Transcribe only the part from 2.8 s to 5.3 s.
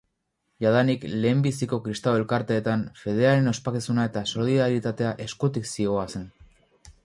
fedearen ospakizuna eta solidaritatea